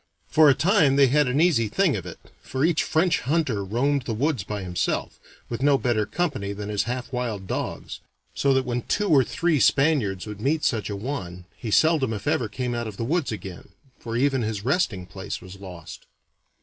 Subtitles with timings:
[0.27, 4.01] For a time they had an easy thing of it, for each French hunter roamed
[4.05, 7.99] the woods by himself, with no better company than his half wild dogs,
[8.33, 12.25] so that when two or three Spaniards would meet such a one, he seldom if
[12.25, 13.69] ever came out of the woods again,
[13.99, 16.07] for even his resting place was lost.